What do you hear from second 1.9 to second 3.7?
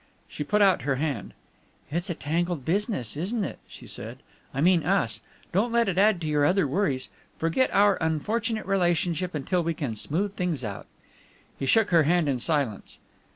"It's a tangled business, isn't it?"